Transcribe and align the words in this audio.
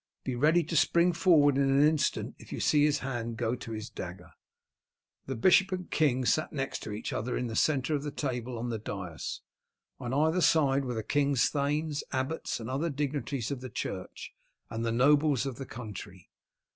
Be 0.23 0.33
ready 0.33 0.63
to 0.63 0.75
spring 0.75 1.13
forward 1.13 1.57
in 1.57 1.69
an 1.69 1.83
instant 1.87 2.33
if 2.39 2.51
you 2.51 2.59
see 2.59 2.85
his 2.85 3.01
hand 3.05 3.37
go 3.37 3.53
to 3.53 3.71
his 3.71 3.87
dagger." 3.87 4.31
The 5.27 5.35
bishop 5.35 5.71
and 5.71 5.91
king 5.91 6.25
sat 6.25 6.51
next 6.51 6.79
to 6.81 6.91
each 6.91 7.13
other 7.13 7.37
in 7.37 7.45
the 7.45 7.55
centre 7.55 7.93
of 7.93 8.01
the 8.01 8.09
table 8.09 8.57
on 8.57 8.69
the 8.71 8.79
dais; 8.79 9.41
on 9.99 10.11
either 10.11 10.41
side 10.41 10.85
were 10.85 10.95
the 10.95 11.03
king's 11.03 11.49
thanes, 11.49 12.03
abbots 12.11 12.59
and 12.59 12.67
other 12.67 12.89
dignitaries 12.89 13.51
of 13.51 13.61
the 13.61 13.69
church, 13.69 14.33
and 14.71 14.83
the 14.83 14.91
nobles 14.91 15.45
of 15.45 15.57
the 15.57 15.67
country. 15.67 16.31